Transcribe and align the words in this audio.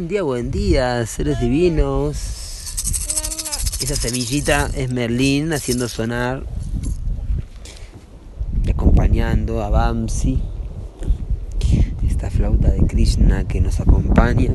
Buen 0.00 0.08
día, 0.08 0.22
buen 0.22 0.50
día, 0.50 1.04
seres 1.04 1.38
divinos. 1.40 2.16
Esa 3.82 3.94
semillita 3.94 4.70
es 4.74 4.90
Merlín 4.90 5.52
haciendo 5.52 5.88
sonar, 5.88 6.42
acompañando 8.66 9.62
a 9.62 9.68
Bamsi, 9.68 10.40
esta 12.08 12.30
flauta 12.30 12.70
de 12.70 12.86
Krishna 12.86 13.46
que 13.46 13.60
nos 13.60 13.78
acompaña. 13.78 14.54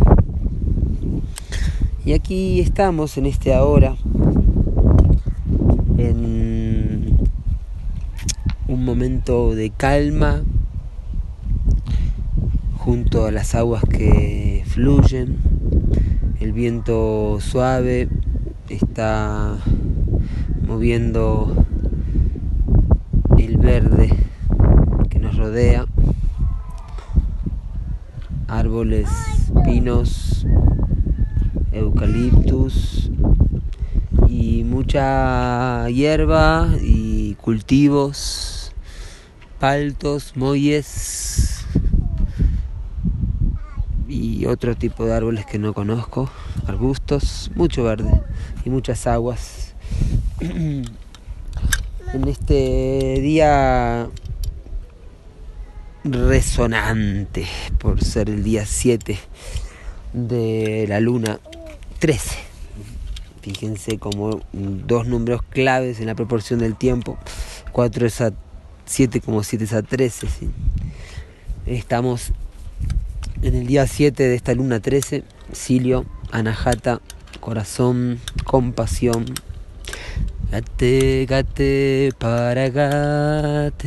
Y 2.04 2.14
aquí 2.14 2.60
estamos 2.60 3.16
en 3.20 3.28
este 3.28 3.54
ahora, 3.54 3.96
en 6.00 7.20
un 8.68 8.84
momento 8.84 9.54
de 9.54 9.70
calma, 9.70 10.42
junto 12.86 13.26
a 13.26 13.32
las 13.32 13.56
aguas 13.56 13.82
que 13.90 14.64
fluyen, 14.68 15.40
el 16.40 16.54
viento 16.54 17.40
suave 17.42 18.08
está 18.70 19.58
moviendo 20.68 21.66
el 23.40 23.58
verde 23.58 24.12
que 25.10 25.18
nos 25.18 25.36
rodea, 25.36 25.88
árboles, 28.48 29.10
pinos, 29.66 30.46
eucaliptus 31.72 33.10
y 34.30 34.64
mucha 34.64 35.90
hierba 35.90 36.70
y 36.84 37.34
cultivos, 37.42 38.74
paltos, 39.60 40.34
muelles 40.36 41.45
y 44.08 44.46
otro 44.46 44.76
tipo 44.76 45.06
de 45.06 45.14
árboles 45.14 45.46
que 45.46 45.60
no 45.60 45.74
conozco, 45.74 46.30
arbustos, 46.68 47.52
mucho 47.56 47.84
verde 47.84 48.22
y 48.64 48.70
muchas 48.70 49.08
aguas. 49.08 49.76
en 52.16 52.28
este 52.30 53.20
día 53.20 54.08
resonante 56.06 57.46
por 57.80 58.02
ser 58.04 58.30
el 58.30 58.44
día 58.44 58.66
7 58.66 59.20
de 60.14 60.86
la 60.88 61.00
luna 61.00 61.40
13. 62.00 62.38
Fíjense 63.42 64.00
como 64.00 64.42
dos 64.54 65.08
números 65.08 65.42
claves 65.44 66.00
en 66.00 66.08
la 66.08 66.16
proporción 66.16 66.60
del 66.60 66.76
tiempo. 66.76 67.18
4 67.74 68.08
es 68.08 68.22
a 68.22 68.32
7 68.86 69.20
como 69.22 69.44
7 69.44 69.66
es 69.66 69.74
a 69.74 69.82
13. 69.82 70.28
Estamos 71.66 72.32
en 73.46 73.56
el 73.56 73.68
día 73.68 73.86
7 73.86 74.24
de 74.24 74.36
esta 74.36 74.56
luna 74.56 74.80
13, 74.80 75.24
Silio, 75.52 76.06
Anahata, 76.32 77.00
corazón, 77.40 78.20
compasión. 78.44 79.26
Gate, 80.52 81.28
gate, 81.30 82.12
para 82.18 82.70
gate. 82.70 83.86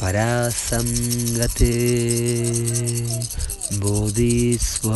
Para 0.00 0.50
sangate. 0.50 1.62
Bodhisvaha. 3.80 4.88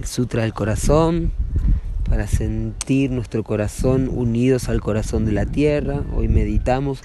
El 0.00 0.06
Sutra 0.06 0.42
del 0.42 0.54
Corazón 0.54 1.30
para 2.08 2.26
sentir 2.26 3.10
nuestro 3.10 3.44
corazón 3.44 4.08
unidos 4.08 4.68
al 4.68 4.80
corazón 4.80 5.26
de 5.26 5.32
la 5.32 5.46
tierra. 5.46 6.02
Hoy 6.14 6.28
meditamos 6.28 7.00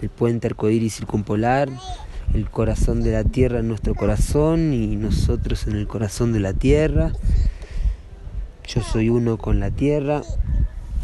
el 0.00 0.10
puente 0.10 0.46
arcoíris 0.46 0.94
circumpolar, 0.94 1.68
el 2.34 2.48
corazón 2.50 3.02
de 3.02 3.12
la 3.12 3.24
tierra 3.24 3.60
en 3.60 3.68
nuestro 3.68 3.94
corazón 3.94 4.72
y 4.72 4.96
nosotros 4.96 5.66
en 5.66 5.76
el 5.76 5.88
corazón 5.88 6.32
de 6.32 6.40
la 6.40 6.52
tierra. 6.52 7.12
Yo 8.66 8.82
soy 8.82 9.08
uno 9.08 9.38
con 9.38 9.60
la 9.60 9.70
tierra, 9.70 10.22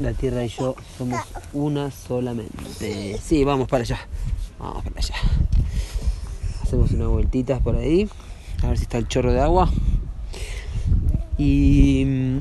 la 0.01 0.13
tierra 0.13 0.45
y 0.45 0.49
yo 0.49 0.77
somos 0.97 1.21
una 1.53 1.91
solamente. 1.91 3.19
Sí, 3.23 3.45
vamos 3.45 3.69
para 3.69 3.83
allá, 3.83 3.99
vamos 4.59 4.85
para 4.85 4.99
allá. 4.99 5.15
Hacemos 6.63 6.93
unas 6.93 7.09
vueltitas 7.09 7.61
por 7.61 7.77
ahí, 7.77 8.09
a 8.63 8.69
ver 8.69 8.79
si 8.79 8.85
está 8.85 8.99
el 8.99 9.09
chorro 9.09 9.33
de 9.33 9.41
agua. 9.41 9.71
Y 11.39 12.41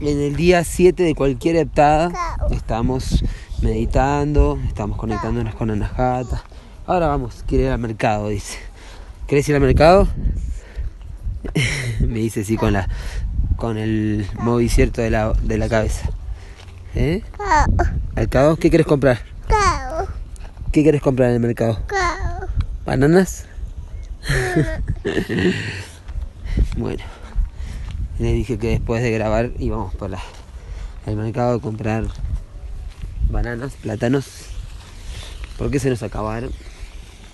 en 0.00 0.20
el 0.20 0.36
día 0.36 0.64
7 0.64 1.02
de 1.02 1.14
cualquier 1.14 1.56
heptada 1.56 2.10
estamos 2.50 3.22
meditando, 3.60 4.58
estamos 4.66 4.96
conectándonos 4.96 5.54
con 5.54 5.70
Anahata. 5.70 6.42
Ahora 6.86 7.08
vamos, 7.08 7.44
quiere 7.46 7.64
ir 7.64 7.70
al 7.70 7.78
mercado, 7.78 8.28
dice. 8.28 8.58
¿Querés 9.26 9.48
ir 9.48 9.54
al 9.54 9.60
mercado? 9.60 10.08
Me 12.00 12.20
dice 12.20 12.44
sí 12.44 12.56
con 12.56 12.72
la 12.72 12.88
con 13.56 13.76
el 13.76 14.26
movimiento 14.38 15.02
de 15.02 15.10
la, 15.10 15.34
de 15.34 15.58
la 15.58 15.68
cabeza. 15.68 16.08
¿Eh? 16.94 17.22
¿Mercado? 18.16 18.56
¿Qué 18.56 18.70
quieres 18.70 18.86
comprar? 18.86 19.20
¿Qué 20.72 20.82
quieres 20.82 21.02
comprar 21.02 21.28
en 21.28 21.34
el 21.34 21.40
mercado? 21.40 21.78
¿Bananas? 22.86 23.46
bueno 26.76 27.19
le 28.20 28.34
dije 28.34 28.58
que 28.58 28.68
después 28.68 29.02
de 29.02 29.10
grabar 29.10 29.50
íbamos 29.58 29.94
para 29.94 30.18
el 31.06 31.16
mercado 31.16 31.56
a 31.56 31.60
comprar 31.60 32.04
bananas, 33.30 33.72
plátanos, 33.80 34.26
porque 35.56 35.78
se 35.80 35.88
nos 35.88 36.02
acabaron. 36.02 36.52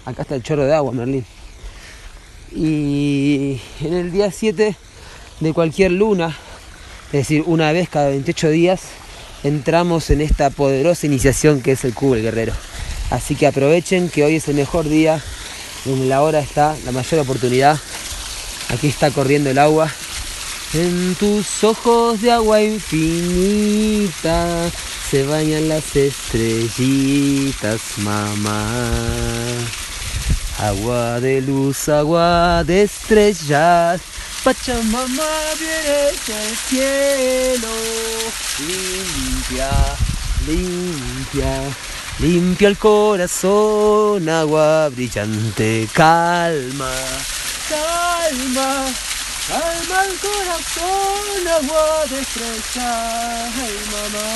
Acá 0.05 0.23
está 0.23 0.37
el 0.37 0.45
chorro 0.45 0.65
de 0.65 0.75
agua, 0.75 0.93
Merlín. 0.93 1.25
Y 2.55 3.61
en 3.81 3.95
el 3.95 4.13
día 4.13 4.31
7 4.31 4.77
de 5.41 5.53
cualquier 5.53 5.91
luna, 5.91 6.37
es 7.07 7.13
decir, 7.13 7.43
una 7.47 7.73
vez 7.73 7.89
cada 7.89 8.11
28 8.11 8.51
días, 8.51 8.83
entramos 9.43 10.09
en 10.11 10.21
esta 10.21 10.51
poderosa 10.51 11.07
iniciación 11.07 11.63
que 11.63 11.73
es 11.73 11.85
el 11.85 11.95
cubo 11.95 12.15
del 12.15 12.23
guerrero. 12.23 12.53
Así 13.11 13.35
que 13.35 13.49
aprovechen 13.49 14.09
que 14.09 14.23
hoy 14.23 14.37
es 14.37 14.47
el 14.47 14.55
mejor 14.55 14.89
día, 14.89 15.21
la 15.85 16.23
hora 16.23 16.39
está 16.39 16.77
la 16.85 16.93
mayor 16.93 17.21
oportunidad. 17.21 17.77
Aquí 18.69 18.87
está 18.87 19.11
corriendo 19.11 19.51
el 19.51 19.59
agua 19.59 19.91
en 20.75 21.15
tus 21.15 21.65
ojos 21.65 22.21
de 22.21 22.33
agua 22.33 22.63
infinita 22.63 24.71
se 25.11 25.25
bañan 25.25 25.69
las 25.69 25.95
estrellitas, 25.95 27.81
mamá. 27.99 28.67
Agua 30.59 31.21
de 31.21 31.43
luz, 31.43 31.89
agua 31.89 32.65
de 32.65 32.83
estrellas, 32.83 34.01
Pachamama 34.43 35.31
viene 35.59 36.13
del 36.27 36.57
cielo. 36.69 37.69
Limpia, 38.59 39.71
limpia, 40.47 41.63
limpia 42.19 42.69
el 42.69 42.79
corazón, 42.79 44.29
agua 44.29 44.89
brillante, 44.89 45.89
calma, 45.93 46.93
calma. 47.69 48.87
Calma 49.49 49.63
el 49.63 50.19
corazón, 50.19 51.47
agua 51.47 52.05
de 52.11 52.17
ay 52.81 53.77
mamá. 53.93 54.29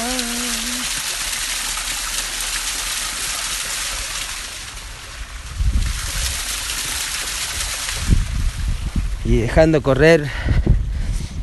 Y 9.24 9.38
dejando 9.38 9.82
correr 9.82 10.30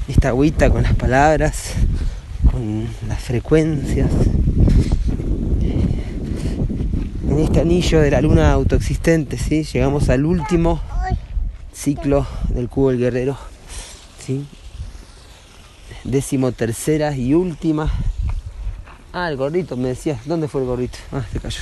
esta 0.07 0.29
agüita 0.29 0.69
con 0.69 0.83
las 0.83 0.95
palabras, 0.95 1.73
con 2.49 2.87
las 3.09 3.21
frecuencias. 3.21 4.09
En 7.29 7.39
este 7.39 7.59
anillo 7.59 7.99
de 7.99 8.11
la 8.11 8.21
luna 8.21 8.49
autoexistente, 8.53 9.37
¿sí? 9.37 9.65
llegamos 9.65 10.07
al 10.07 10.25
último 10.25 10.79
ciclo 11.73 12.25
del 12.47 12.69
cubo 12.69 12.91
del 12.91 12.99
guerrero 12.99 13.37
Décimo 16.03 16.51
tercera 16.51 17.15
y 17.15 17.33
última. 17.33 17.91
Ah, 19.13 19.29
el 19.29 19.37
gorrito, 19.37 19.77
me 19.77 19.89
decías. 19.89 20.25
¿Dónde 20.25 20.47
fue 20.47 20.61
el 20.61 20.67
gorrito? 20.67 20.97
Ah, 21.11 21.23
se 21.31 21.39
cayó. 21.39 21.61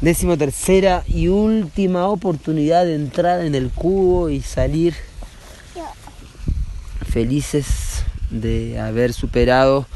Décimo 0.00 0.36
tercera 0.38 1.04
y 1.06 1.28
última 1.28 2.06
oportunidad 2.08 2.84
de 2.84 2.94
entrar 2.94 3.44
en 3.44 3.54
el 3.54 3.70
cubo 3.70 4.30
y 4.30 4.40
salir 4.40 4.94
felices 7.06 8.04
de 8.30 8.78
haber 8.78 9.12
superado 9.12 9.86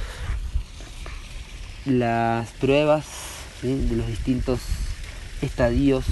las 1.87 2.51
pruebas 2.53 3.05
de 3.63 3.97
los 3.97 4.07
distintos 4.07 4.61
estadios, 5.41 6.05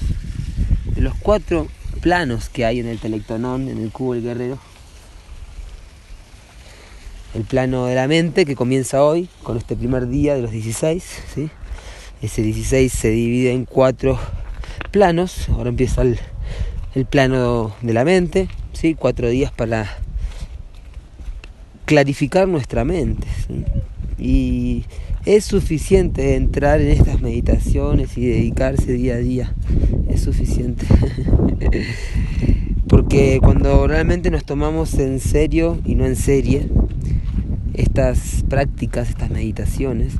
de 0.94 1.02
los 1.02 1.14
cuatro 1.16 1.66
planos 2.00 2.48
que 2.48 2.64
hay 2.64 2.80
en 2.80 2.86
el 2.86 2.98
telectonón, 2.98 3.69
en 3.69 3.78
el 3.82 3.90
cubo 3.90 4.14
del 4.14 4.22
guerrero 4.22 4.71
el 7.34 7.44
plano 7.44 7.87
de 7.87 7.94
la 7.94 8.08
mente 8.08 8.44
que 8.44 8.55
comienza 8.55 9.02
hoy 9.02 9.29
con 9.43 9.56
este 9.56 9.75
primer 9.75 10.08
día 10.08 10.34
de 10.34 10.43
los 10.43 10.50
16, 10.50 11.02
¿sí? 11.34 11.50
Ese 12.20 12.43
16 12.43 12.93
se 12.93 13.11
divide 13.11 13.52
en 13.52 13.64
cuatro 13.64 14.19
planos. 14.90 15.49
Ahora 15.49 15.70
empieza 15.70 16.02
el, 16.02 16.19
plano 17.06 17.75
de 17.81 17.93
la 17.93 18.05
mente, 18.05 18.49
¿sí? 18.75 18.94
cuatro 18.94 19.29
días 19.29 19.50
para 19.50 19.99
clarificar 21.87 22.46
nuestra 22.46 22.84
mente. 22.84 23.26
Y 24.19 24.84
es 25.25 25.46
suficiente 25.46 26.37
entrar 26.37 26.81
en 26.81 26.90
estas 26.90 27.20
meditaciones 27.20 28.17
y 28.17 28.26
dedicarse 28.26 28.93
día 28.93 29.14
a 29.14 29.19
día. 29.19 29.55
Es 30.08 30.20
suficiente. 30.20 30.87
Porque 32.88 33.40
cuando 33.43 33.87
realmente 33.87 34.31
nos 34.31 34.44
tomamos 34.44 34.94
en 34.94 35.19
serio 35.19 35.81
y 35.84 35.94
no 35.94 36.05
en 36.05 36.14
serie 36.14 36.69
estas 37.74 38.44
prácticas, 38.48 39.08
estas 39.10 39.30
meditaciones, 39.30 40.14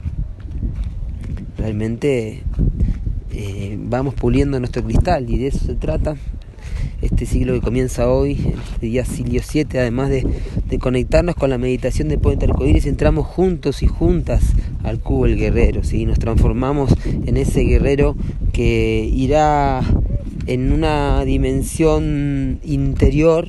realmente 1.57 2.43
eh, 3.33 3.79
vamos 3.79 4.15
puliendo 4.15 4.59
nuestro 4.59 4.83
cristal 4.85 5.31
y 5.31 5.39
de 5.39 5.49
eso 5.49 5.59
se 5.59 5.75
trata 5.75 6.17
este 7.03 7.27
siglo 7.27 7.53
que 7.53 7.61
comienza 7.61 8.09
hoy, 8.09 8.55
este 8.75 8.87
día 8.87 9.05
Silio 9.05 9.43
7, 9.45 9.81
además 9.81 10.09
de, 10.09 10.25
conectarnos 10.79 11.35
con 11.35 11.51
la 11.51 11.59
meditación 11.59 12.09
de 12.09 12.17
Puente 12.17 12.47
Arcoíris, 12.47 12.87
entramos 12.87 13.27
juntos 13.27 13.83
y 13.83 13.87
juntas 13.87 14.43
al 14.85 15.01
cubo 15.01 15.27
el 15.27 15.37
guerrero, 15.37 15.85
¿sí? 15.85 16.07
nos 16.07 16.19
transformamos 16.19 16.95
en 17.05 17.37
ese 17.37 17.63
guerrero 17.63 18.17
que 18.53 19.09
irá 19.13 19.83
en 20.47 20.73
una 20.73 21.25
dimensión 21.25 22.61
interior 22.63 23.49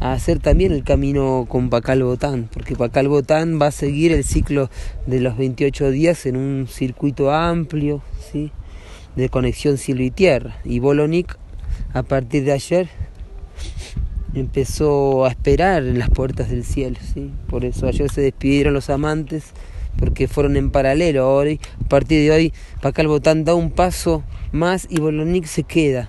a 0.00 0.12
hacer 0.12 0.38
también 0.38 0.72
el 0.72 0.84
camino 0.84 1.46
con 1.48 1.70
Pacal 1.70 2.02
Botán, 2.02 2.48
porque 2.52 2.76
Pacal 2.76 3.08
Botán 3.08 3.60
va 3.60 3.66
a 3.66 3.72
seguir 3.72 4.12
el 4.12 4.24
ciclo 4.24 4.70
de 5.06 5.20
los 5.20 5.36
28 5.36 5.90
días 5.90 6.26
en 6.26 6.36
un 6.36 6.66
circuito 6.68 7.32
amplio 7.32 8.02
¿sí? 8.30 8.52
de 9.16 9.28
conexión 9.28 9.76
cielo 9.76 10.02
y 10.02 10.10
tierra. 10.10 10.56
Y 10.64 10.78
Bolonik, 10.78 11.36
a 11.94 12.02
partir 12.02 12.44
de 12.44 12.52
ayer, 12.52 12.88
empezó 14.34 15.24
a 15.24 15.30
esperar 15.30 15.84
en 15.84 15.98
las 15.98 16.10
puertas 16.10 16.50
del 16.50 16.64
cielo. 16.64 16.98
¿sí? 17.14 17.30
Por 17.48 17.64
eso 17.64 17.86
ayer 17.86 18.10
se 18.10 18.20
despidieron 18.20 18.74
los 18.74 18.90
amantes, 18.90 19.52
porque 19.98 20.28
fueron 20.28 20.56
en 20.56 20.70
paralelo. 20.70 21.24
Ahora, 21.24 21.50
a 21.52 21.88
partir 21.88 22.20
de 22.22 22.30
hoy, 22.30 22.52
Pacal 22.80 23.08
Botán 23.08 23.44
da 23.44 23.54
un 23.54 23.72
paso 23.72 24.22
más 24.52 24.86
y 24.88 25.00
Bolonik 25.00 25.46
se 25.46 25.64
queda. 25.64 26.08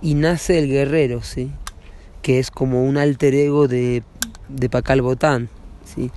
Y 0.00 0.14
nace 0.14 0.60
el 0.60 0.68
guerrero, 0.68 1.24
¿sí? 1.24 1.50
Que 2.28 2.38
es 2.38 2.50
como 2.50 2.84
un 2.84 2.98
alter 2.98 3.34
ego 3.34 3.68
de, 3.68 4.02
de 4.50 4.68
Pacal 4.68 5.00
Botán, 5.00 5.48
¿sí? 5.86 6.10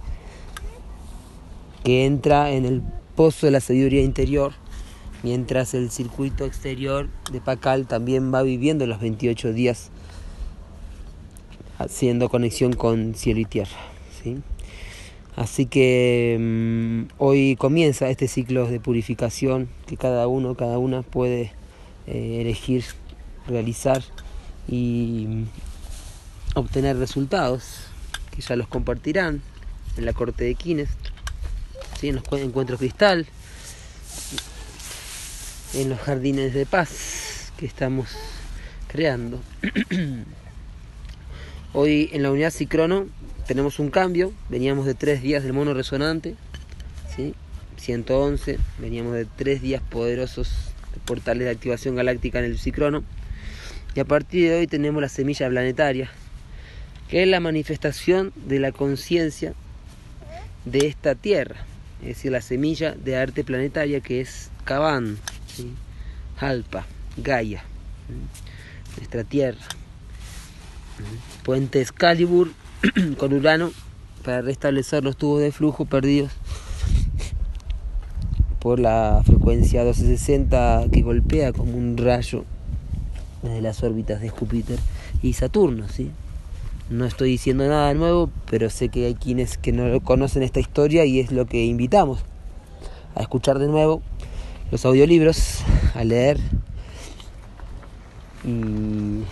que 1.85 2.05
entra 2.05 2.51
en 2.51 2.65
el 2.65 2.83
pozo 3.15 3.45
de 3.45 3.53
la 3.53 3.61
sabiduría 3.61 4.01
interior, 4.01 4.51
mientras 5.23 5.73
el 5.73 5.89
circuito 5.89 6.43
exterior 6.43 7.07
de 7.31 7.39
Pacal 7.39 7.87
también 7.87 8.33
va 8.33 8.43
viviendo 8.43 8.85
los 8.87 8.99
28 8.99 9.53
días 9.53 9.89
haciendo 11.77 12.27
conexión 12.27 12.73
con 12.73 13.15
cielo 13.15 13.39
y 13.39 13.45
tierra. 13.45 13.77
¿sí? 14.21 14.39
Así 15.37 15.65
que 15.65 16.37
mm, 16.37 17.13
hoy 17.19 17.55
comienza 17.55 18.09
este 18.09 18.27
ciclo 18.27 18.67
de 18.67 18.81
purificación 18.81 19.69
que 19.87 19.95
cada 19.95 20.27
uno, 20.27 20.55
cada 20.55 20.77
una 20.77 21.03
puede 21.03 21.53
eh, 22.05 22.39
elegir 22.41 22.83
realizar 23.47 24.03
y 24.67 25.45
obtener 26.55 26.97
resultados 26.97 27.87
que 28.31 28.41
ya 28.41 28.55
los 28.55 28.67
compartirán 28.67 29.41
en 29.97 30.05
la 30.05 30.13
corte 30.13 30.43
de 30.43 30.55
Quines, 30.55 30.89
¿sí? 31.99 32.09
en 32.09 32.15
los 32.15 32.23
encuentros 32.33 32.79
cristal, 32.79 33.27
en 35.73 35.89
los 35.89 35.99
jardines 35.99 36.53
de 36.53 36.65
paz 36.65 37.51
que 37.57 37.65
estamos 37.65 38.09
creando. 38.87 39.39
Hoy 41.73 42.09
en 42.11 42.23
la 42.23 42.31
unidad 42.31 42.51
Cicrono 42.51 43.07
tenemos 43.47 43.79
un 43.79 43.89
cambio, 43.89 44.33
veníamos 44.49 44.85
de 44.85 44.93
tres 44.93 45.21
días 45.21 45.43
del 45.43 45.53
mono 45.53 45.73
resonante, 45.73 46.35
¿sí? 47.15 47.33
111, 47.77 48.59
veníamos 48.79 49.13
de 49.13 49.25
tres 49.25 49.61
días 49.61 49.81
poderosos 49.81 50.49
de 50.93 50.99
portales 51.05 51.45
de 51.45 51.51
activación 51.51 51.95
galáctica 51.95 52.39
en 52.39 52.45
el 52.45 52.59
Cicrono, 52.59 53.03
y 53.95 53.99
a 53.99 54.05
partir 54.05 54.49
de 54.49 54.59
hoy 54.59 54.67
tenemos 54.67 55.01
la 55.01 55.09
semilla 55.09 55.49
planetaria, 55.49 56.11
que 57.11 57.23
es 57.23 57.27
la 57.27 57.41
manifestación 57.41 58.31
de 58.47 58.59
la 58.59 58.71
conciencia 58.71 59.53
de 60.63 60.87
esta 60.87 61.13
Tierra, 61.13 61.57
es 62.01 62.07
decir, 62.07 62.31
la 62.31 62.39
semilla 62.39 62.95
de 62.95 63.17
arte 63.17 63.43
planetaria 63.43 63.99
que 63.99 64.21
es 64.21 64.49
Cabán, 64.63 65.17
Alpa, 66.39 66.85
Gaia, 67.17 67.65
nuestra 68.95 69.25
Tierra, 69.25 69.59
puente 71.43 71.81
Excalibur 71.81 72.53
con 73.17 73.33
Urano 73.33 73.73
para 74.23 74.41
restablecer 74.41 75.03
los 75.03 75.17
tubos 75.17 75.41
de 75.41 75.51
flujo 75.51 75.83
perdidos 75.83 76.31
por 78.59 78.79
la 78.79 79.21
frecuencia 79.25 79.81
1260 79.81 80.85
que 80.93 81.01
golpea 81.01 81.51
como 81.51 81.73
un 81.77 81.97
rayo 81.97 82.45
desde 83.41 83.61
las 83.61 83.83
órbitas 83.83 84.21
de 84.21 84.29
Júpiter 84.29 84.79
y 85.21 85.33
Saturno, 85.33 85.89
¿sí? 85.89 86.11
No 86.91 87.05
estoy 87.05 87.29
diciendo 87.29 87.65
nada 87.69 87.93
nuevo, 87.93 88.29
pero 88.49 88.69
sé 88.69 88.89
que 88.89 89.05
hay 89.05 89.15
quienes 89.15 89.57
que 89.57 89.71
no 89.71 90.01
conocen 90.01 90.43
esta 90.43 90.59
historia 90.59 91.05
y 91.05 91.21
es 91.21 91.31
lo 91.31 91.45
que 91.45 91.63
invitamos 91.63 92.19
a 93.15 93.21
escuchar 93.21 93.59
de 93.59 93.67
nuevo 93.67 94.01
los 94.71 94.83
audiolibros, 94.85 95.63
a 95.95 96.03
leer 96.03 96.37
y 98.43 99.23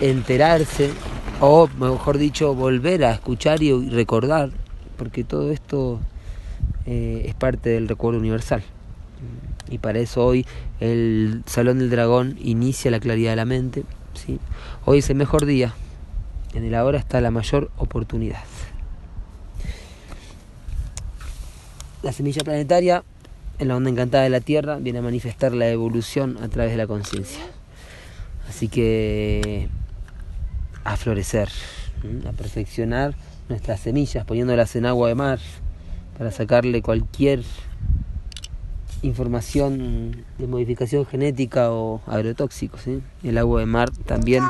enterarse, 0.00 0.90
o 1.40 1.68
mejor 1.78 2.18
dicho, 2.18 2.52
volver 2.52 3.04
a 3.04 3.12
escuchar 3.12 3.62
y 3.62 3.88
recordar, 3.88 4.50
porque 4.96 5.22
todo 5.22 5.52
esto 5.52 6.00
eh, 6.84 7.26
es 7.26 7.34
parte 7.36 7.70
del 7.70 7.86
recuerdo 7.86 8.18
universal. 8.18 8.64
Y 9.70 9.78
para 9.78 10.00
eso 10.00 10.26
hoy 10.26 10.44
el 10.80 11.44
Salón 11.46 11.78
del 11.78 11.90
Dragón 11.90 12.36
inicia 12.42 12.90
la 12.90 12.98
claridad 12.98 13.30
de 13.30 13.36
la 13.36 13.44
mente. 13.44 13.84
¿sí? 14.14 14.40
Hoy 14.84 14.98
es 14.98 15.10
el 15.10 15.16
mejor 15.16 15.46
día 15.46 15.74
en 16.54 16.64
el 16.64 16.74
ahora 16.74 16.98
está 16.98 17.20
la 17.20 17.30
mayor 17.30 17.70
oportunidad. 17.76 18.44
La 22.02 22.12
semilla 22.12 22.42
planetaria, 22.42 23.04
en 23.58 23.68
la 23.68 23.76
onda 23.76 23.90
encantada 23.90 24.24
de 24.24 24.30
la 24.30 24.40
Tierra, 24.40 24.76
viene 24.76 25.00
a 25.00 25.02
manifestar 25.02 25.52
la 25.52 25.68
evolución 25.68 26.38
a 26.42 26.48
través 26.48 26.70
de 26.72 26.78
la 26.78 26.86
conciencia. 26.86 27.42
Así 28.48 28.68
que 28.68 29.68
a 30.84 30.96
florecer, 30.96 31.48
a 32.26 32.32
perfeccionar 32.32 33.14
nuestras 33.48 33.80
semillas, 33.80 34.24
poniéndolas 34.24 34.76
en 34.76 34.86
agua 34.86 35.08
de 35.08 35.14
mar 35.14 35.38
para 36.16 36.30
sacarle 36.30 36.82
cualquier 36.82 37.42
información 39.02 40.24
de 40.38 40.46
modificación 40.46 41.06
genética 41.06 41.70
o 41.72 42.00
agrotóxico. 42.06 42.78
El 43.22 43.38
agua 43.38 43.60
de 43.60 43.66
mar 43.66 43.90
también 43.90 44.44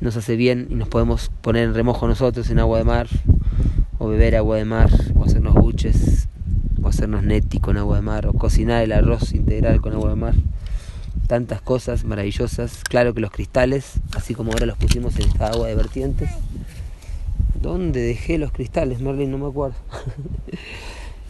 nos 0.00 0.16
hace 0.16 0.36
bien 0.36 0.68
y 0.70 0.74
nos 0.74 0.88
podemos 0.88 1.30
poner 1.40 1.64
en 1.64 1.74
remojo 1.74 2.06
nosotros 2.06 2.48
en 2.50 2.58
agua 2.58 2.78
de 2.78 2.84
mar, 2.84 3.08
o 3.98 4.08
beber 4.08 4.36
agua 4.36 4.56
de 4.56 4.64
mar, 4.64 4.90
o 5.16 5.24
hacernos 5.24 5.54
buches, 5.54 6.28
o 6.82 6.88
hacernos 6.88 7.24
neti 7.24 7.58
con 7.58 7.76
agua 7.76 7.96
de 7.96 8.02
mar, 8.02 8.26
o 8.26 8.32
cocinar 8.32 8.82
el 8.82 8.92
arroz 8.92 9.32
integral 9.32 9.80
con 9.80 9.92
agua 9.92 10.10
de 10.10 10.16
mar. 10.16 10.34
Tantas 11.26 11.60
cosas 11.60 12.04
maravillosas. 12.04 12.84
Claro 12.84 13.12
que 13.12 13.20
los 13.20 13.30
cristales, 13.30 14.00
así 14.16 14.34
como 14.34 14.52
ahora 14.52 14.66
los 14.66 14.78
pusimos 14.78 15.18
en 15.18 15.28
esta 15.28 15.48
agua 15.48 15.68
de 15.68 15.74
vertientes. 15.74 16.30
¿Dónde 17.60 18.00
dejé 18.00 18.38
los 18.38 18.52
cristales, 18.52 19.00
Merlin? 19.00 19.30
No 19.30 19.38
me 19.38 19.46
acuerdo. 19.48 19.76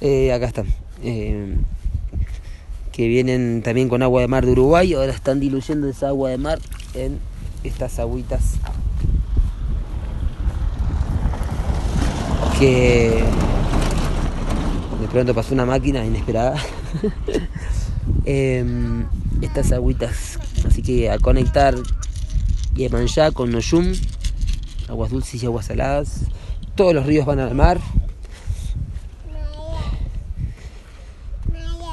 Eh, 0.00 0.32
acá 0.32 0.46
están. 0.46 0.66
Eh, 1.02 1.56
que 2.92 3.08
vienen 3.08 3.62
también 3.64 3.88
con 3.88 4.00
agua 4.04 4.20
de 4.20 4.28
mar 4.28 4.46
de 4.46 4.52
Uruguay. 4.52 4.94
Ahora 4.94 5.12
están 5.12 5.40
diluyendo 5.40 5.88
esa 5.88 6.06
agua 6.06 6.30
de 6.30 6.38
mar 6.38 6.60
en 6.94 7.18
estas 7.65 7.99
agüitas 7.99 8.55
que 12.59 13.25
de 15.00 15.09
pronto 15.09 15.35
pasó 15.35 15.55
una 15.55 15.67
máquina 15.67 16.05
inesperada. 16.05 16.57
Em, 18.25 19.07
estas 19.43 19.71
agüitas, 19.73 20.38
así 20.67 20.83
que 20.83 21.11
a 21.11 21.19
conectar 21.19 21.75
Yemanjá 22.75 23.33
con 23.33 23.50
Noyum, 23.50 23.93
aguas 24.88 25.11
dulces 25.11 25.43
y 25.43 25.47
aguas 25.47 25.67
saladas. 25.67 26.25
Todos 26.75 26.95
los 26.95 27.07
ríos 27.07 27.27
van 27.27 27.38
al 27.38 27.55
mar. 27.55 27.81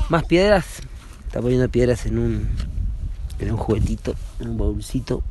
Más 0.10 0.24
piedras. 0.26 0.66
Está 1.28 1.42
poniendo 1.42 1.70
piedras 1.70 2.06
en 2.06 2.18
un 2.18 2.50
en 3.40 3.52
un 3.52 3.58
juguetito, 3.58 4.16
en 4.40 4.50
un 4.50 4.58
bolsito. 4.58 5.24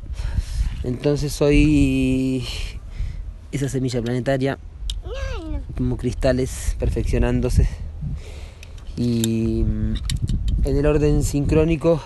Entonces 0.83 1.33
soy 1.33 2.45
esa 3.51 3.69
semilla 3.69 4.01
planetaria 4.01 4.59
como 5.75 5.97
cristales 5.97 6.75
perfeccionándose 6.79 7.67
Y 8.97 9.63
mm, 9.65 9.93
en 10.63 10.77
el 10.77 10.85
orden 10.85 11.23
sincrónico, 11.23 12.01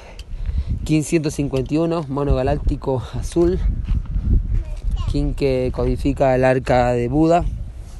1551, 0.87 2.05
mono 2.09 2.35
galáctico 2.35 3.03
azul, 3.13 3.59
King 5.11 5.33
que 5.33 5.71
codifica 5.73 6.35
el 6.35 6.45
arca 6.45 6.91
de 6.93 7.07
Buda. 7.07 7.45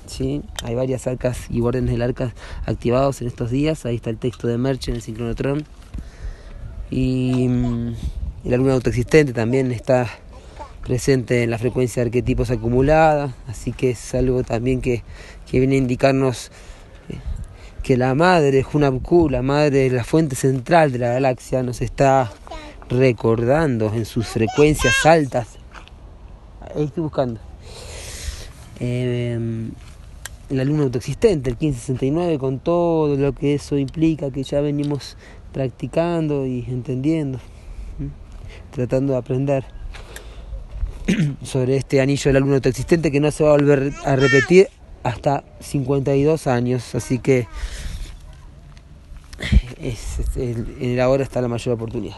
¿sí? 0.07 0.41
Hay 0.63 0.75
varias 0.75 1.07
arcas 1.07 1.47
y 1.49 1.61
órdenes 1.61 1.91
del 1.91 2.01
arca 2.01 2.33
activados 2.65 3.21
en 3.21 3.27
estos 3.27 3.51
días. 3.51 3.85
Ahí 3.85 3.95
está 3.95 4.09
el 4.09 4.17
texto 4.17 4.47
de 4.47 4.57
Merch 4.57 4.89
en 4.89 4.95
el 4.95 5.01
sincronotron. 5.01 5.65
Y 6.91 7.47
mm, 7.47 7.93
la 8.45 8.57
luna 8.57 8.73
autoexistente 8.73 9.33
también 9.33 9.71
está 9.71 10.09
presente 10.83 11.43
en 11.43 11.51
la 11.51 11.57
frecuencia 11.57 12.01
de 12.01 12.07
arquetipos 12.07 12.49
acumulada, 12.49 13.35
así 13.47 13.73
que 13.73 13.91
es 13.91 14.15
algo 14.15 14.43
también 14.43 14.81
que, 14.81 15.03
viene 15.51 15.75
a 15.75 15.77
indicarnos 15.77 16.51
eh, 17.09 17.15
que 17.83 17.97
la 17.97 18.15
madre, 18.15 18.65
Hunabku, 18.71 19.29
la 19.29 19.41
madre, 19.41 19.89
la 19.89 20.03
fuente 20.03 20.35
central 20.35 20.91
de 20.91 20.99
la 20.99 21.09
galaxia, 21.09 21.63
nos 21.63 21.81
está 21.81 22.31
recordando 22.89 23.93
en 23.93 24.05
sus 24.05 24.27
frecuencias 24.27 25.05
altas. 25.05 25.59
Ahí 26.75 26.85
estoy 26.85 27.03
buscando. 27.03 27.39
Em, 28.79 29.71
la 30.49 30.63
luna 30.63 30.83
autoexistente, 30.83 31.49
el 31.49 31.57
1569, 31.59 32.39
con 32.39 32.59
todo 32.59 33.15
lo 33.15 33.33
que 33.33 33.53
eso 33.53 33.77
implica, 33.77 34.31
que 34.31 34.43
ya 34.43 34.61
venimos 34.61 35.17
practicando 35.51 36.45
y 36.45 36.65
entendiendo, 36.67 37.39
tratando 38.71 39.13
de 39.13 39.19
aprender 39.19 39.65
sobre 41.43 41.77
este 41.77 42.01
anillo 42.01 42.29
de 42.29 42.33
la 42.33 42.39
luna 42.39 42.55
autoexistente 42.55 43.11
que 43.11 43.19
no 43.19 43.31
se 43.31 43.43
va 43.43 43.49
a 43.49 43.53
volver 43.53 43.93
a 44.05 44.15
repetir 44.15 44.67
hasta 45.03 45.43
52 45.59 46.47
años, 46.47 46.93
así 46.95 47.19
que 47.19 47.47
en 50.35 50.75
el 50.81 50.99
ahora 50.99 51.23
está 51.23 51.41
la 51.41 51.47
mayor 51.47 51.75
oportunidad. 51.75 52.17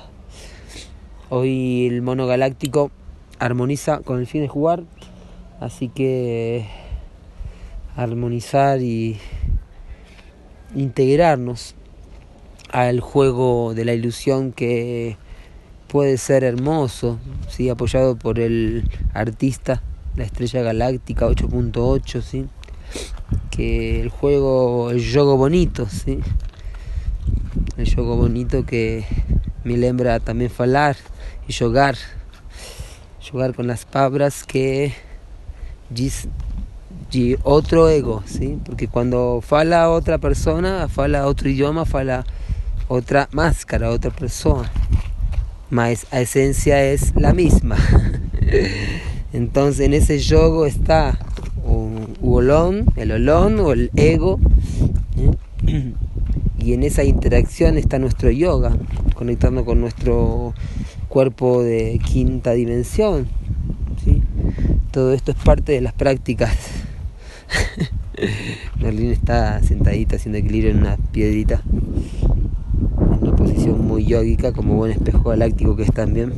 Hoy 1.29 1.87
el 1.87 2.01
mono 2.01 2.27
galáctico 2.27 2.91
armoniza 3.39 3.99
con 3.99 4.19
el 4.19 4.27
fin 4.27 4.41
de 4.41 4.47
jugar, 4.47 4.83
así 5.59 5.87
que 5.87 6.65
armonizar 7.95 8.81
y 8.81 9.17
integrarnos 10.75 11.75
al 12.71 13.01
juego 13.01 13.73
de 13.73 13.85
la 13.85 13.93
ilusión 13.93 14.53
que 14.53 15.17
puede 15.87 16.17
ser 16.17 16.43
hermoso, 16.43 17.19
¿sí? 17.49 17.69
apoyado 17.69 18.15
por 18.15 18.39
el 18.39 18.89
artista, 19.13 19.83
la 20.15 20.23
estrella 20.23 20.61
galáctica 20.61 21.27
8.8, 21.27 22.21
¿sí? 22.21 22.47
que 23.49 24.01
el 24.01 24.09
juego, 24.09 24.89
el 24.91 25.03
juego 25.03 25.35
bonito, 25.35 25.87
¿sí? 25.89 26.19
el 27.77 27.93
juego 27.93 28.15
bonito 28.15 28.65
que 28.65 29.05
me 29.65 29.75
lembra 29.77 30.21
también 30.21 30.49
falar 30.49 30.95
y 31.47 31.53
jugar, 31.53 31.97
jugar 33.29 33.53
con 33.53 33.67
las 33.67 33.83
palabras 33.83 34.45
que 34.45 34.93
otro 37.43 37.89
ego, 37.89 38.23
¿sí? 38.25 38.57
porque 38.65 38.87
cuando 38.87 39.41
fala 39.45 39.89
otra 39.89 40.19
persona, 40.19 40.87
fala 40.87 41.27
otro 41.27 41.49
idioma, 41.49 41.83
fala 41.83 42.23
otra 42.91 43.29
máscara, 43.31 43.89
otra 43.89 44.11
persona 44.11 44.71
mas 45.71 46.05
la 46.11 46.21
esencia 46.21 46.83
es 46.83 47.15
la 47.15 47.33
misma. 47.33 47.77
Entonces 49.33 49.85
en 49.85 49.93
ese 49.93 50.19
yogo 50.19 50.65
está 50.65 51.17
un 51.63 52.17
olón, 52.21 52.85
el 52.97 53.13
olón 53.13 53.59
o 53.61 53.71
el 53.71 53.89
ego, 53.95 54.39
¿eh? 55.65 55.93
y 56.59 56.73
en 56.73 56.83
esa 56.83 57.03
interacción 57.03 57.77
está 57.77 57.97
nuestro 57.97 58.29
yoga, 58.29 58.77
conectando 59.15 59.63
con 59.63 59.79
nuestro 59.79 60.53
cuerpo 61.07 61.63
de 61.63 61.99
quinta 62.05 62.51
dimensión. 62.51 63.27
¿sí? 64.03 64.21
Todo 64.91 65.13
esto 65.13 65.31
es 65.31 65.37
parte 65.37 65.71
de 65.71 65.81
las 65.81 65.93
prácticas. 65.93 66.53
Merlin 68.79 69.11
está 69.11 69.63
sentadita 69.63 70.17
haciendo 70.17 70.37
equilibrio 70.37 70.71
en 70.71 70.79
una 70.79 70.97
piedrita 70.97 71.63
una 73.21 73.35
posición 73.35 73.85
muy 73.85 74.05
yógica, 74.05 74.51
como 74.53 74.75
buen 74.75 74.91
espejo 74.91 75.29
galáctico 75.29 75.75
que 75.75 75.83
es 75.83 75.93
también. 75.93 76.33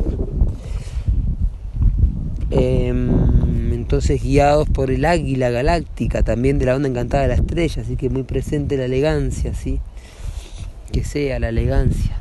Em, 2.52 3.74
entonces 3.74 4.22
guiados 4.22 4.70
por 4.70 4.92
el 4.92 5.06
águila 5.06 5.50
galáctica, 5.50 6.24
también 6.24 6.60
de 6.60 6.66
la 6.66 6.76
onda 6.76 6.88
encantada 6.88 7.24
de 7.24 7.30
la 7.30 7.36
estrella, 7.36 7.82
así 7.82 7.96
que 7.96 8.10
muy 8.10 8.24
presente 8.24 8.78
la 8.78 8.86
elegancia, 8.86 9.54
¿sí? 9.54 9.80
que 10.92 11.04
sea 11.04 11.40
la 11.40 11.50
elegancia, 11.50 12.20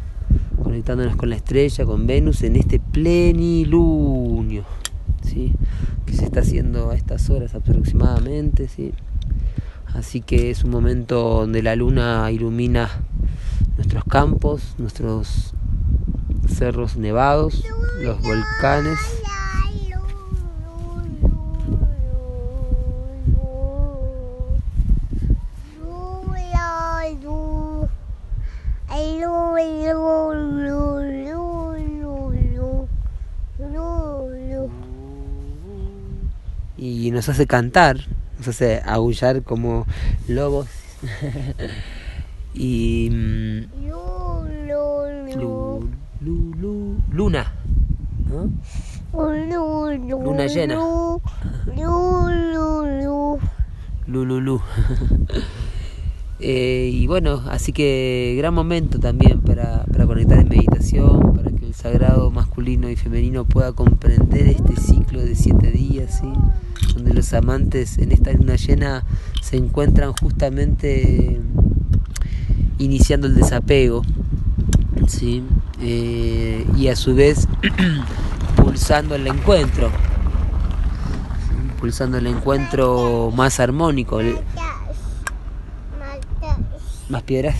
conectándonos 0.62 1.17
con 1.17 1.29
la 1.29 1.37
estrella, 1.37 1.85
con 1.85 2.07
Venus 2.07 2.43
en 2.43 2.57
este 2.57 2.81
plenilunio, 2.81 4.64
¿sí? 5.23 5.52
que 6.07 6.14
se 6.14 6.25
está 6.25 6.41
haciendo 6.41 6.91
a 6.91 6.97
estas 6.97 7.29
horas 7.29 7.55
aproximadamente, 7.55 8.69
¿sí? 8.69 8.93
así 9.87 10.23
que 10.23 10.50
es 10.50 10.64
un 10.64 10.71
momento 10.71 11.41
donde 11.41 11.62
la 11.62 11.76
luna 11.76 12.31
ilumina 12.33 12.88
campos, 14.12 14.75
nuestros 14.76 15.54
cerros 16.47 16.99
nevados, 16.99 17.64
los 18.02 18.21
volcanes. 18.21 18.99
Y 36.76 37.11
nos 37.12 37.31
hace 37.31 37.47
cantar, 37.47 37.97
nos 38.37 38.49
hace 38.49 38.83
aullar 38.85 39.42
como 39.42 39.87
lobos. 40.28 40.66
y 42.54 43.11
luna 47.12 47.52
luna 50.09 50.47
llena 50.47 50.78
Lululu. 54.07 54.61
eh, 56.40 56.90
y 56.92 57.07
bueno, 57.07 57.42
así 57.49 57.73
que 57.73 58.35
gran 58.37 58.52
momento 58.52 58.99
también 58.99 59.40
para, 59.40 59.85
para 59.85 60.07
conectar 60.07 60.38
en 60.38 60.49
meditación, 60.49 61.35
para 61.35 61.50
que 61.50 61.66
el 61.66 61.75
sagrado 61.75 62.31
masculino 62.31 62.90
y 62.90 62.97
femenino 62.97 63.45
pueda 63.45 63.73
comprender 63.73 64.49
este 64.49 64.76
ciclo 64.76 65.25
de 65.25 65.35
siete 65.35 65.71
días, 65.71 66.21
¿sí? 66.21 66.33
donde 66.95 67.14
los 67.14 67.33
amantes 67.33 67.99
en 67.99 68.12
esta 68.12 68.33
luna 68.33 68.57
llena 68.57 69.04
se 69.40 69.57
encuentran 69.57 70.12
justamente 70.12 71.40
iniciando 72.78 73.28
el 73.28 73.35
desapego, 73.35 74.02
¿sí? 75.07 75.43
Eh, 75.81 76.67
y 76.77 76.89
a 76.89 76.97
su 76.97 77.15
vez 77.15 77.49
pulsando 78.57 79.15
el 79.15 79.27
encuentro, 79.27 79.91
pulsando 81.81 82.19
el 82.19 82.27
encuentro 82.27 83.33
más 83.35 83.61
armónico, 83.61 84.21
más 87.09 87.23
piedras. 87.23 87.57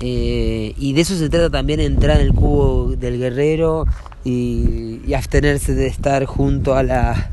Eh, 0.00 0.74
y 0.78 0.92
de 0.92 1.00
eso 1.00 1.16
se 1.16 1.28
trata 1.28 1.50
también 1.50 1.80
entrar 1.80 2.20
en 2.20 2.26
el 2.26 2.32
cubo 2.32 2.94
del 2.96 3.18
guerrero 3.18 3.84
y, 4.22 5.00
y, 5.04 5.14
abstenerse 5.14 5.74
de 5.74 5.88
estar 5.88 6.24
junto 6.24 6.76
a 6.76 6.84
la, 6.84 7.30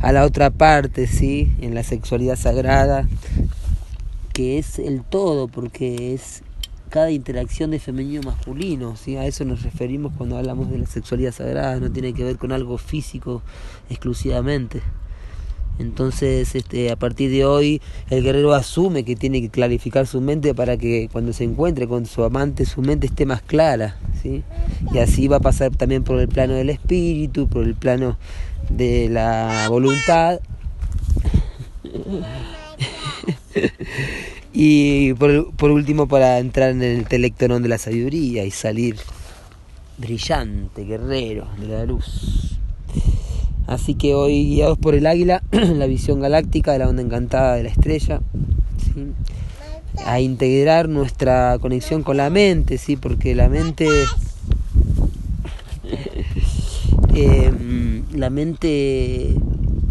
a 0.00 0.12
la 0.12 0.24
otra 0.24 0.50
parte, 0.50 1.06
¿sí? 1.06 1.50
en 1.62 1.74
la 1.74 1.82
sexualidad 1.82 2.36
sagrada, 2.36 3.08
que 4.34 4.58
es 4.58 4.78
el 4.78 5.02
todo, 5.02 5.48
porque 5.48 6.12
es 6.12 6.42
cada 6.94 7.10
interacción 7.10 7.72
de 7.72 7.80
femenino 7.80 8.22
masculino, 8.22 8.94
¿sí? 8.94 9.16
a 9.16 9.26
eso 9.26 9.44
nos 9.44 9.64
referimos 9.64 10.12
cuando 10.16 10.38
hablamos 10.38 10.70
de 10.70 10.78
la 10.78 10.86
sexualidad 10.86 11.32
sagrada, 11.32 11.80
no 11.80 11.90
tiene 11.90 12.14
que 12.14 12.22
ver 12.22 12.38
con 12.38 12.52
algo 12.52 12.78
físico 12.78 13.42
exclusivamente. 13.90 14.80
Entonces, 15.80 16.54
este, 16.54 16.92
a 16.92 16.96
partir 16.96 17.32
de 17.32 17.44
hoy, 17.44 17.82
el 18.10 18.22
guerrero 18.22 18.54
asume 18.54 19.04
que 19.04 19.16
tiene 19.16 19.40
que 19.40 19.48
clarificar 19.48 20.06
su 20.06 20.20
mente 20.20 20.54
para 20.54 20.76
que 20.76 21.08
cuando 21.10 21.32
se 21.32 21.42
encuentre 21.42 21.88
con 21.88 22.06
su 22.06 22.22
amante, 22.22 22.64
su 22.64 22.80
mente 22.80 23.08
esté 23.08 23.26
más 23.26 23.42
clara. 23.42 23.96
¿sí? 24.22 24.44
Y 24.92 24.98
así 24.98 25.26
va 25.26 25.38
a 25.38 25.40
pasar 25.40 25.74
también 25.74 26.04
por 26.04 26.20
el 26.20 26.28
plano 26.28 26.54
del 26.54 26.70
espíritu, 26.70 27.48
por 27.48 27.64
el 27.64 27.74
plano 27.74 28.16
de 28.70 29.08
la 29.08 29.66
voluntad. 29.68 30.38
y 34.56 35.12
por, 35.14 35.52
por, 35.56 35.72
último 35.72 36.06
para 36.06 36.38
entrar 36.38 36.70
en 36.70 36.82
el 36.82 37.08
telectonón 37.08 37.64
de 37.64 37.68
la 37.68 37.76
sabiduría 37.76 38.44
y 38.44 38.52
salir 38.52 38.96
brillante, 39.98 40.84
guerrero 40.84 41.48
de 41.58 41.66
la 41.66 41.84
luz. 41.84 42.56
Así 43.66 43.94
que 43.94 44.14
hoy 44.14 44.44
guiados 44.44 44.78
por 44.78 44.94
el 44.94 45.08
águila, 45.08 45.42
la 45.50 45.86
visión 45.86 46.20
galáctica 46.20 46.72
de 46.72 46.78
la 46.78 46.88
onda 46.88 47.02
encantada 47.02 47.56
de 47.56 47.64
la 47.64 47.70
estrella, 47.70 48.20
a 50.06 50.20
integrar 50.20 50.88
nuestra 50.88 51.58
conexión 51.58 52.04
con 52.04 52.16
la 52.16 52.30
mente, 52.30 52.78
¿sí? 52.78 52.96
porque 52.96 53.34
la 53.34 53.48
mente 53.48 53.88
eh, 57.14 57.52
la 58.12 58.30
mente 58.30 59.34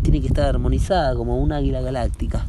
tiene 0.04 0.22
que 0.22 0.28
estar 0.28 0.46
armonizada 0.46 1.16
como 1.16 1.42
un 1.42 1.52
águila 1.52 1.82
galáctica 1.82 2.46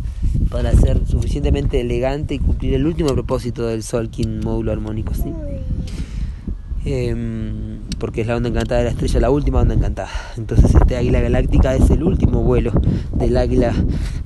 para 0.54 0.73
ser 0.73 1.04
suficientemente 1.04 1.80
elegante 1.80 2.34
y 2.34 2.38
cumplir 2.38 2.75
el 2.75 2.87
último 2.87 3.08
propósito 3.08 3.66
del 3.66 3.82
Sol, 3.82 4.08
King 4.08 4.38
módulo 4.44 4.70
armónico, 4.70 5.12
¿sí? 5.12 5.32
Em, 6.84 7.80
porque 7.99 8.20
es 8.20 8.28
la 8.28 8.37
onda 8.37 8.50
encantada 8.50 8.78
de 8.78 8.84
la 8.84 8.90
estrella, 8.92 9.18
la 9.18 9.30
última 9.30 9.62
onda 9.62 9.75
encantada. 9.75 10.11
Entonces 10.37 10.73
este 10.73 10.96
águila 10.96 11.18
galáctica 11.18 11.75
es 11.75 11.90
el 11.90 12.04
último 12.04 12.44
vuelo 12.44 12.70
del 13.16 13.37
águila 13.37 13.75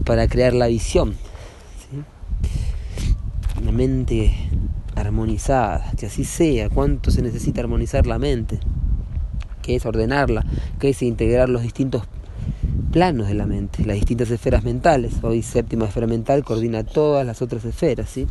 para 0.05 0.29
crear 0.29 0.53
la 0.53 0.67
visión. 0.67 1.15
Una 3.63 3.73
mente 3.73 4.35
armonizada, 4.97 5.93
que 5.97 6.05
así 6.05 6.25
sea. 6.25 6.69
¿Cuánto 6.69 7.11
se 7.11 7.23
necesita 7.23 7.63
armonizar 7.63 8.07
la 8.07 8.19
mente? 8.19 8.61
Que 9.63 9.77
es 9.77 9.87
ordenarla, 9.87 10.45
que 10.79 10.91
es 10.91 11.01
integrar 11.01 11.49
los 11.49 11.63
distintos 11.63 12.03
planos 12.99 13.29
de 13.29 13.35
la 13.35 13.47
mente, 13.47 13.85
las 13.85 13.95
distintas 13.95 14.29
esferas 14.29 14.65
mentales. 14.65 15.23
Hoy 15.23 15.43
séptima 15.43 15.85
esfera 15.85 16.09
mental 16.09 16.43
coordina 16.43 16.83
todas 16.83 17.25
las 17.25 17.43
otras 17.43 17.65
esferas, 17.65 18.11
¿sí? 18.11 18.27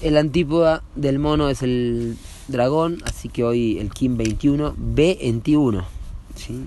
El 0.00 0.16
antípoda 0.16 0.82
del 0.96 1.18
mono 1.18 1.50
es 1.50 1.62
el 1.62 2.16
dragón, 2.48 3.02
así 3.04 3.28
que 3.28 3.44
hoy 3.44 3.76
el 3.80 3.90
Kim 3.90 4.16
21, 4.16 4.76
B21. 4.76 5.84
¿sí? 6.36 6.64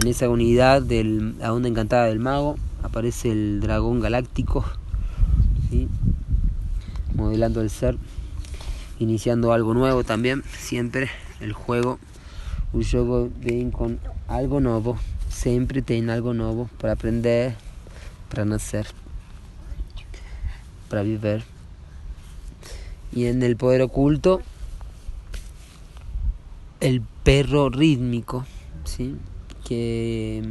En 0.00 0.08
esa 0.08 0.28
unidad 0.28 0.82
de 0.82 1.04
la 1.38 1.52
onda 1.52 1.68
encantada 1.68 2.06
del 2.06 2.18
mago 2.18 2.56
aparece 2.82 3.30
el 3.30 3.60
dragón 3.60 4.00
galáctico, 4.00 4.64
¿sí? 5.70 5.86
modelando 7.14 7.60
el 7.60 7.70
ser, 7.70 7.96
iniciando 8.98 9.52
algo 9.52 9.74
nuevo 9.74 10.02
también, 10.02 10.42
siempre 10.58 11.08
el 11.38 11.52
juego, 11.52 12.00
un 12.72 12.82
juego 12.82 13.30
de 13.40 13.70
con 13.70 14.00
algo 14.26 14.58
nuevo, 14.58 14.96
siempre 15.30 15.80
tiene 15.80 16.12
algo 16.12 16.34
nuevo 16.34 16.68
para 16.78 16.92
aprender, 16.92 17.54
para 18.28 18.44
nacer, 18.44 18.86
para 20.90 21.02
vivir 21.02 21.42
y 23.12 23.26
en 23.26 23.42
el 23.42 23.56
poder 23.56 23.82
oculto 23.82 24.40
el 26.80 27.02
perro 27.22 27.68
rítmico, 27.68 28.46
¿sí? 28.84 29.16
que 29.66 30.42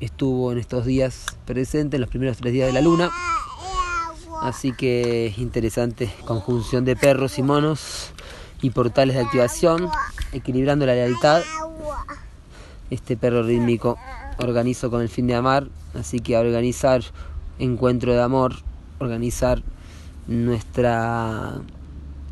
estuvo 0.00 0.52
en 0.52 0.58
estos 0.58 0.86
días 0.86 1.26
presente, 1.46 1.96
en 1.96 2.00
los 2.00 2.10
primeros 2.10 2.38
tres 2.38 2.52
días 2.52 2.66
de 2.66 2.72
la 2.72 2.80
luna. 2.80 3.10
Así 4.42 4.72
que 4.72 5.26
es 5.26 5.38
interesante, 5.38 6.10
conjunción 6.24 6.84
de 6.84 6.96
perros 6.96 7.38
y 7.38 7.42
monos 7.42 8.12
y 8.62 8.70
portales 8.70 9.14
de 9.14 9.22
activación, 9.22 9.88
equilibrando 10.32 10.86
la 10.86 10.94
lealtad. 10.94 11.42
Este 12.90 13.16
perro 13.16 13.42
rítmico 13.42 13.96
organizo 14.38 14.90
con 14.90 15.02
el 15.02 15.08
fin 15.08 15.26
de 15.26 15.34
amar, 15.34 15.68
así 15.94 16.20
que 16.20 16.36
a 16.36 16.40
organizar 16.40 17.02
encuentro 17.58 18.12
de 18.12 18.22
amor, 18.22 18.56
organizar 18.98 19.62
nuestra 20.26 21.60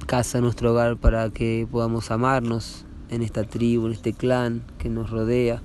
casa, 0.07 0.41
nuestro 0.41 0.73
hogar, 0.73 0.97
para 0.97 1.31
que 1.31 1.67
podamos 1.71 2.11
amarnos 2.11 2.85
en 3.11 3.23
esta 3.23 3.45
tribu, 3.45 3.87
en 3.87 3.93
este 3.93 4.13
clan 4.13 4.63
que 4.79 4.89
nos 4.89 5.11
rodea, 5.11 5.63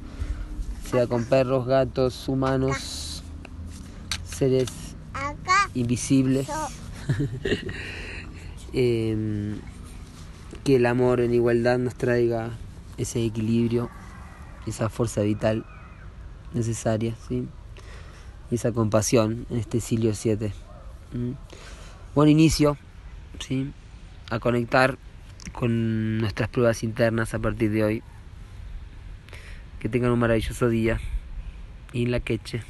sea 0.89 1.08
con 1.08 1.25
perros, 1.25 1.65
gatos, 1.65 2.27
humanos, 2.27 3.23
seres 4.23 4.69
invisibles. 5.73 6.47
Em, 8.75 9.60
que 10.63 10.77
el 10.77 10.88
amor 10.88 11.19
en 11.19 11.32
igualdad 11.32 11.77
nos 11.77 11.93
traiga 11.93 12.49
ese 12.97 13.23
equilibrio, 13.23 13.91
esa 14.67 14.89
fuerza 14.89 15.21
vital 15.21 15.65
necesaria, 16.54 17.15
¿sí? 17.28 17.47
y 18.52 18.56
esa 18.56 18.71
compasión 18.71 19.45
en 19.49 19.58
este 19.58 19.80
siglo 19.82 20.13
7 20.13 20.54
buen 22.15 22.30
inicio 22.30 22.78
¿sí? 23.39 23.71
a 24.30 24.39
conectar 24.39 24.97
con 25.52 26.19
nuestras 26.19 26.49
pruebas 26.49 26.84
internas 26.84 27.34
a 27.34 27.39
partir 27.39 27.71
de 27.71 27.84
hoy. 27.84 28.04
Que 29.80 29.89
tengan 29.89 30.12
un 30.12 30.19
maravilloso 30.19 30.69
día. 30.69 30.99
Y 31.91 32.06
la 32.06 32.19
queche. 32.19 32.63